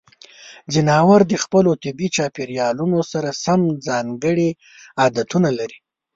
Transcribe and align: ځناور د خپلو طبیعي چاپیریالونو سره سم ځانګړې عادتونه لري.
ځناور 0.73 1.21
د 1.31 1.33
خپلو 1.43 1.71
طبیعي 1.83 2.09
چاپیریالونو 2.17 2.99
سره 3.11 3.29
سم 3.45 3.61
ځانګړې 3.87 4.49
عادتونه 5.01 5.49
لري. 5.59 5.77